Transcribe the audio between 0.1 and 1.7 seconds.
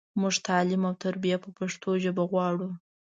مونږ تعلیم او تربیه په